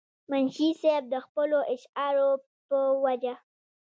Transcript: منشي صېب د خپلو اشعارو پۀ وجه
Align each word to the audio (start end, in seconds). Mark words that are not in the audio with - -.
منشي 0.29 0.69
صېب 0.81 1.03
د 1.13 1.15
خپلو 1.25 1.59
اشعارو 1.73 2.29
پۀ 2.67 2.79
وجه 3.03 3.35